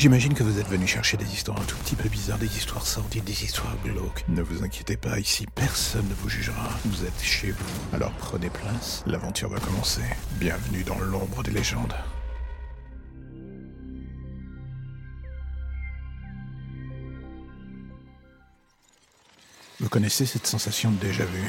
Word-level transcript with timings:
J'imagine 0.00 0.32
que 0.32 0.42
vous 0.42 0.58
êtes 0.58 0.66
venu 0.66 0.86
chercher 0.86 1.18
des 1.18 1.30
histoires 1.30 1.60
un 1.60 1.64
tout 1.64 1.76
petit 1.76 1.94
peu 1.94 2.08
bizarres, 2.08 2.38
des 2.38 2.56
histoires 2.56 2.86
sordides, 2.86 3.24
des 3.24 3.44
histoires 3.44 3.76
glauques. 3.84 4.24
Ne 4.28 4.40
vous 4.40 4.64
inquiétez 4.64 4.96
pas, 4.96 5.18
ici 5.18 5.46
personne 5.54 6.08
ne 6.08 6.14
vous 6.14 6.30
jugera. 6.30 6.70
Vous 6.86 7.04
êtes 7.04 7.22
chez 7.22 7.50
vous. 7.50 7.94
Alors 7.94 8.10
prenez 8.12 8.48
place, 8.48 9.04
l'aventure 9.06 9.50
va 9.50 9.60
commencer. 9.60 10.00
Bienvenue 10.38 10.84
dans 10.84 10.98
l'ombre 11.00 11.42
des 11.42 11.50
légendes. 11.50 11.92
Vous 19.80 19.90
connaissez 19.90 20.24
cette 20.24 20.46
sensation 20.46 20.92
de 20.92 20.96
déjà-vu 20.96 21.42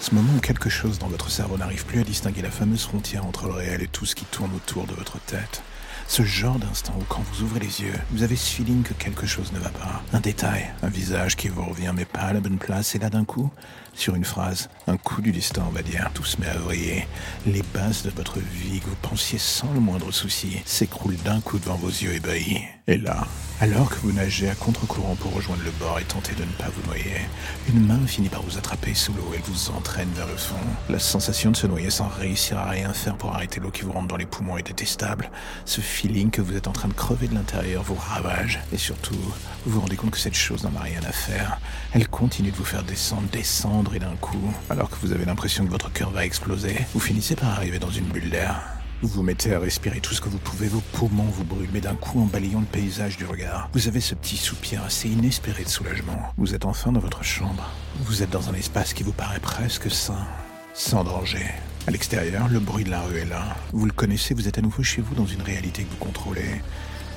Ce 0.00 0.14
moment 0.14 0.34
où 0.36 0.40
quelque 0.40 0.68
chose 0.68 0.98
dans 0.98 1.08
votre 1.08 1.30
cerveau 1.30 1.56
n'arrive 1.56 1.86
plus 1.86 2.00
à 2.00 2.04
distinguer 2.04 2.42
la 2.42 2.50
fameuse 2.50 2.84
frontière 2.84 3.24
entre 3.24 3.46
le 3.46 3.54
réel 3.54 3.80
et 3.80 3.88
tout 3.88 4.04
ce 4.04 4.14
qui 4.14 4.26
tourne 4.26 4.54
autour 4.54 4.86
de 4.86 4.92
votre 4.92 5.18
tête. 5.20 5.62
Ce 6.08 6.22
genre 6.22 6.58
d'instant 6.58 6.94
où 7.00 7.04
quand 7.08 7.22
vous 7.32 7.42
ouvrez 7.42 7.60
les 7.60 7.82
yeux, 7.82 7.94
vous 8.12 8.22
avez 8.22 8.36
ce 8.36 8.54
feeling 8.54 8.82
que 8.82 8.94
quelque 8.94 9.26
chose 9.26 9.52
ne 9.52 9.58
va 9.58 9.70
pas. 9.70 10.02
Un 10.12 10.20
détail, 10.20 10.70
un 10.82 10.88
visage 10.88 11.36
qui 11.36 11.48
vous 11.48 11.64
revient 11.64 11.92
mais 11.94 12.04
pas 12.04 12.20
à 12.20 12.32
la 12.32 12.40
bonne 12.40 12.58
place 12.58 12.94
et 12.94 12.98
là 12.98 13.10
d'un 13.10 13.24
coup, 13.24 13.50
sur 13.92 14.14
une 14.14 14.24
phrase, 14.24 14.68
un 14.86 14.96
coup 14.96 15.20
du 15.20 15.32
destin 15.32 15.64
on 15.66 15.72
va 15.72 15.82
dire, 15.82 16.10
tout 16.14 16.24
se 16.24 16.40
met 16.40 16.48
à 16.48 16.58
vriller. 16.58 17.08
Les 17.46 17.62
bases 17.74 18.02
de 18.02 18.10
votre 18.10 18.38
vie 18.38 18.80
que 18.80 18.86
vous 18.86 18.96
pensiez 19.02 19.38
sans 19.38 19.72
le 19.72 19.80
moindre 19.80 20.12
souci 20.12 20.58
s'écroulent 20.64 21.16
d'un 21.24 21.40
coup 21.40 21.58
devant 21.58 21.76
vos 21.76 21.88
yeux 21.88 22.14
ébahis. 22.14 22.62
Et 22.88 22.98
là, 22.98 23.26
alors 23.60 23.90
que 23.90 23.96
vous 23.96 24.12
nagez 24.12 24.48
à 24.48 24.54
contre-courant 24.54 25.16
pour 25.16 25.34
rejoindre 25.34 25.62
le 25.64 25.72
bord 25.72 25.98
et 25.98 26.04
tenter 26.04 26.34
de 26.34 26.42
ne 26.42 26.52
pas 26.52 26.68
vous 26.68 26.86
noyer, 26.86 27.16
une 27.68 27.84
main 27.84 28.06
finit 28.06 28.28
par 28.28 28.42
vous 28.42 28.58
attraper 28.58 28.94
sous 28.94 29.12
l'eau 29.12 29.32
et 29.34 29.40
vous 29.44 29.70
entraîne 29.70 30.10
vers 30.14 30.28
le 30.28 30.36
fond. 30.36 30.54
La 30.88 31.00
sensation 31.00 31.50
de 31.50 31.56
se 31.56 31.66
noyer 31.66 31.90
sans 31.90 32.06
réussir 32.06 32.58
à 32.58 32.68
rien 32.68 32.92
faire 32.92 33.16
pour 33.16 33.34
arrêter 33.34 33.58
l'eau 33.58 33.70
qui 33.70 33.82
vous 33.82 33.92
rentre 33.92 34.06
dans 34.06 34.16
les 34.16 34.26
poumons 34.26 34.56
est 34.56 34.66
détestable. 34.66 35.30
Ce 35.64 35.80
feeling 35.96 36.30
que 36.30 36.42
vous 36.42 36.54
êtes 36.54 36.68
en 36.68 36.72
train 36.72 36.88
de 36.88 36.92
crever 36.92 37.26
de 37.26 37.34
l'intérieur 37.34 37.82
vous 37.82 37.94
ravage. 37.94 38.60
Et 38.70 38.76
surtout, 38.76 39.14
vous 39.64 39.72
vous 39.72 39.80
rendez 39.80 39.96
compte 39.96 40.10
que 40.10 40.18
cette 40.18 40.34
chose 40.34 40.62
n'en 40.62 40.78
a 40.78 40.82
rien 40.82 41.00
à 41.08 41.12
faire. 41.12 41.58
Elle 41.94 42.06
continue 42.06 42.50
de 42.50 42.56
vous 42.56 42.66
faire 42.66 42.82
descendre, 42.82 43.26
descendre 43.32 43.94
et 43.94 43.98
d'un 43.98 44.14
coup, 44.20 44.52
alors 44.68 44.90
que 44.90 44.96
vous 45.00 45.12
avez 45.12 45.24
l'impression 45.24 45.64
que 45.64 45.70
votre 45.70 45.90
cœur 45.90 46.10
va 46.10 46.26
exploser, 46.26 46.76
vous 46.92 47.00
finissez 47.00 47.34
par 47.34 47.48
arriver 47.48 47.78
dans 47.78 47.90
une 47.90 48.04
bulle 48.04 48.28
d'air. 48.28 48.60
Vous 49.00 49.08
vous 49.08 49.22
mettez 49.22 49.54
à 49.54 49.58
respirer 49.58 50.00
tout 50.00 50.12
ce 50.12 50.20
que 50.20 50.28
vous 50.28 50.38
pouvez, 50.38 50.68
vos 50.68 50.82
poumons 50.92 51.30
vous 51.30 51.44
brûlent, 51.44 51.70
mais 51.72 51.80
d'un 51.80 51.94
coup, 51.94 52.20
en 52.20 52.26
balayant 52.26 52.60
le 52.60 52.66
paysage 52.66 53.16
du 53.16 53.24
regard, 53.24 53.70
vous 53.72 53.88
avez 53.88 54.00
ce 54.00 54.14
petit 54.14 54.36
soupir 54.36 54.82
assez 54.84 55.08
inespéré 55.08 55.64
de 55.64 55.68
soulagement. 55.68 56.30
Vous 56.36 56.54
êtes 56.54 56.66
enfin 56.66 56.92
dans 56.92 57.00
votre 57.00 57.24
chambre. 57.24 57.70
Vous 58.00 58.22
êtes 58.22 58.30
dans 58.30 58.50
un 58.50 58.54
espace 58.54 58.92
qui 58.92 59.02
vous 59.02 59.12
paraît 59.12 59.40
presque 59.40 59.90
sain, 59.90 60.26
sans 60.74 61.04
danger. 61.04 61.46
À 61.86 61.92
l'extérieur, 61.92 62.48
le 62.48 62.58
bruit 62.58 62.82
de 62.82 62.90
la 62.90 63.00
rue 63.02 63.18
est 63.18 63.26
là. 63.26 63.56
Vous 63.72 63.86
le 63.86 63.92
connaissez, 63.92 64.34
vous 64.34 64.48
êtes 64.48 64.58
à 64.58 64.60
nouveau 64.60 64.82
chez 64.82 65.00
vous 65.00 65.14
dans 65.14 65.26
une 65.26 65.42
réalité 65.42 65.84
que 65.84 65.90
vous 65.90 66.04
contrôlez. 66.04 66.60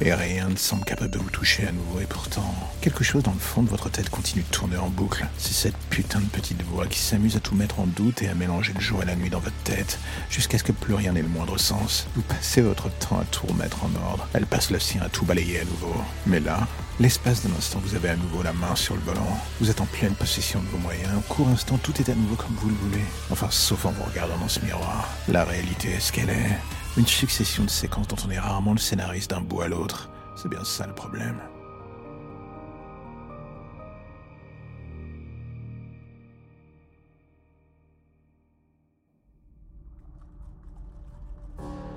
Et 0.00 0.12
rien 0.14 0.48
ne 0.48 0.56
semble 0.56 0.84
capable 0.84 1.10
de 1.10 1.18
vous 1.18 1.28
toucher 1.28 1.66
à 1.68 1.72
nouveau. 1.72 2.00
Et 2.00 2.06
pourtant, 2.06 2.54
quelque 2.80 3.04
chose 3.04 3.22
dans 3.22 3.32
le 3.32 3.38
fond 3.38 3.62
de 3.62 3.68
votre 3.68 3.90
tête 3.90 4.08
continue 4.08 4.42
de 4.42 4.48
tourner 4.48 4.78
en 4.78 4.88
boucle. 4.88 5.26
C'est 5.36 5.52
cette 5.52 5.76
putain 5.90 6.18
de 6.20 6.24
petite 6.24 6.62
voix 6.62 6.86
qui 6.86 6.98
s'amuse 6.98 7.36
à 7.36 7.40
tout 7.40 7.54
mettre 7.54 7.78
en 7.78 7.86
doute 7.86 8.22
et 8.22 8.28
à 8.28 8.34
mélanger 8.34 8.72
le 8.72 8.80
jour 8.80 9.02
et 9.02 9.06
la 9.06 9.16
nuit 9.16 9.28
dans 9.28 9.38
votre 9.38 9.54
tête, 9.64 9.98
jusqu'à 10.30 10.56
ce 10.56 10.64
que 10.64 10.72
plus 10.72 10.94
rien 10.94 11.12
n'ait 11.12 11.22
le 11.22 11.28
moindre 11.28 11.58
sens. 11.58 12.06
Vous 12.16 12.22
passez 12.22 12.62
votre 12.62 12.90
temps 12.90 13.20
à 13.20 13.24
tout 13.24 13.46
remettre 13.46 13.84
en 13.84 13.94
ordre. 14.10 14.26
Elle 14.32 14.46
passe 14.46 14.70
le 14.70 14.80
sien 14.80 15.02
à 15.02 15.10
tout 15.10 15.26
balayer 15.26 15.60
à 15.60 15.64
nouveau. 15.64 15.94
Mais 16.26 16.40
là, 16.40 16.66
L'espace 17.00 17.44
d'un 17.44 17.52
instant, 17.56 17.80
vous 17.84 17.96
avez 17.96 18.10
à 18.10 18.16
nouveau 18.16 18.44
la 18.44 18.52
main 18.52 18.76
sur 18.76 18.94
le 18.94 19.00
volant. 19.00 19.36
Vous 19.60 19.68
êtes 19.68 19.80
en 19.80 19.86
pleine 19.86 20.14
possession 20.14 20.60
de 20.60 20.66
vos 20.68 20.78
moyens. 20.78 21.10
Au 21.16 21.34
court 21.34 21.48
instant, 21.48 21.76
tout 21.78 21.92
est 22.00 22.08
à 22.08 22.14
nouveau 22.14 22.36
comme 22.36 22.54
vous 22.54 22.68
le 22.68 22.76
voulez. 22.76 23.04
Enfin, 23.30 23.48
sauf 23.50 23.84
en 23.84 23.90
vous 23.90 24.04
regardant 24.04 24.38
dans 24.38 24.48
ce 24.48 24.60
miroir. 24.60 25.08
La 25.26 25.44
réalité 25.44 25.88
est 25.88 26.00
ce 26.00 26.12
qu'elle 26.12 26.30
est. 26.30 26.58
Une 26.96 27.06
succession 27.06 27.64
de 27.64 27.70
séquences 27.70 28.06
dont 28.06 28.16
on 28.24 28.30
est 28.30 28.38
rarement 28.38 28.74
le 28.74 28.78
scénariste 28.78 29.30
d'un 29.30 29.40
bout 29.40 29.62
à 29.62 29.68
l'autre. 29.68 30.08
C'est 30.36 30.48
bien 30.48 30.62
ça 30.62 30.86
le 30.86 30.94
problème. 30.94 31.40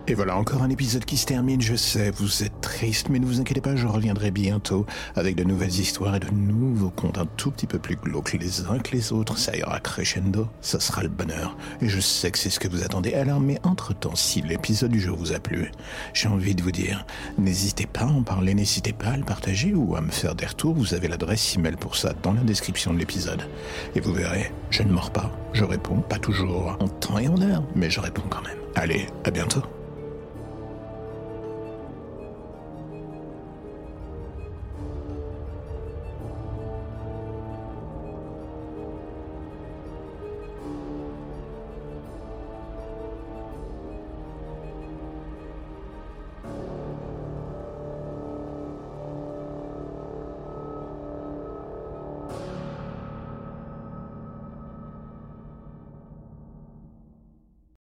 Et 0.10 0.14
voilà 0.14 0.38
encore 0.38 0.64
un 0.64 0.70
épisode 0.70 1.04
qui 1.04 1.18
se 1.18 1.26
termine, 1.26 1.60
je 1.60 1.76
sais, 1.76 2.12
vous 2.12 2.42
êtes 2.42 2.62
triste, 2.62 3.10
mais 3.10 3.20
ne 3.20 3.26
vous 3.26 3.42
inquiétez 3.42 3.60
pas, 3.60 3.76
je 3.76 3.88
reviendrai 3.88 4.32
bientôt 4.32 4.86
avec 5.18 5.36
de 5.36 5.44
nouvelles 5.44 5.78
histoires 5.78 6.16
et 6.16 6.22
de 6.22 6.30
nouveaux 6.30 6.92
contes 6.92 7.18
un 7.18 7.26
tout 7.26 7.52
petit 7.52 7.68
peu 7.68 7.78
plus 7.78 7.98
glauques 7.98 8.32
les 8.32 8.62
uns 8.62 8.80
que 8.80 8.96
les 8.96 9.12
autres, 9.12 9.38
ça 9.38 9.58
ira 9.58 9.82
crescendo, 9.82 10.48
ça 10.62 10.80
sera 10.80 11.04
le 11.04 11.10
bonheur, 11.10 11.58
et 11.82 11.90
je 11.90 12.00
sais 12.00 12.32
que 12.32 12.38
c'est 12.38 12.50
ce 12.50 12.62
que 12.62 12.70
vous 12.70 12.84
attendez. 12.84 13.16
Alors, 13.16 13.42
mais 13.42 13.60
entre-temps, 13.64 14.16
si 14.16 14.42
l'épisode 14.42 14.92
du 14.92 15.02
jour 15.02 15.18
vous 15.18 15.34
a 15.34 15.42
plu, 15.42 15.74
j'ai 16.14 16.30
envie 16.30 16.56
de 16.56 16.64
vous 16.64 16.72
dire, 16.72 17.06
n'hésitez 17.38 17.86
pas 17.86 18.04
à 18.04 18.08
en 18.08 18.24
parler, 18.24 18.54
n'hésitez 18.54 18.94
pas 18.94 19.10
à 19.10 19.18
le 19.18 19.26
partager 19.26 19.74
ou 19.74 19.98
à 19.98 20.02
me 20.02 20.12
faire 20.12 20.36
des 20.36 20.46
retours, 20.46 20.74
vous 20.74 20.94
avez 20.94 21.10
l'adresse 21.10 21.58
email 21.58 21.76
pour 21.76 21.98
ça 21.98 22.14
dans 22.24 22.32
la 22.32 22.44
description 22.44 22.94
de 22.94 23.00
l'épisode. 23.00 23.42
Et 23.94 24.00
vous 24.00 24.14
verrez, 24.14 24.54
je 24.70 24.84
ne 24.84 24.94
mords 24.94 25.12
pas, 25.12 25.38
je 25.52 25.66
réponds, 25.66 26.00
pas 26.00 26.18
toujours 26.18 26.78
en 26.80 26.88
temps 26.88 27.20
et 27.20 27.28
en 27.28 27.42
heure, 27.42 27.64
mais 27.76 27.90
je 27.90 28.00
réponds 28.00 28.30
quand 28.30 28.44
même. 28.44 28.58
Allez, 28.76 29.08
à 29.26 29.32
bientôt. 29.32 29.64